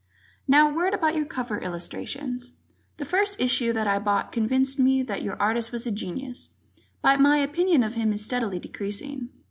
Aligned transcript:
Now 0.47 0.67
a 0.67 0.73
word 0.73 0.95
about 0.95 1.13
your 1.15 1.27
cover 1.27 1.59
illustrations. 1.61 2.53
The 2.97 3.05
first 3.05 3.39
issue 3.39 3.71
that 3.73 3.85
I 3.85 3.99
bought 3.99 4.31
convinced 4.31 4.79
me 4.79 5.03
that 5.03 5.21
your 5.21 5.39
artist 5.39 5.71
was 5.71 5.85
a 5.85 5.91
genius, 5.91 6.49
but 7.03 7.19
my 7.21 7.37
opinion 7.37 7.83
of 7.83 7.93
him 7.93 8.11
is 8.11 8.25
steadily 8.25 8.57
decreasing. 8.57 9.29